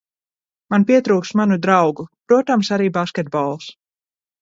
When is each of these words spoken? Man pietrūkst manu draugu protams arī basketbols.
Man 0.73 0.85
pietrūkst 0.91 1.37
manu 1.41 1.59
draugu 1.67 2.09
protams 2.33 2.75
arī 2.79 2.91
basketbols. 3.01 3.73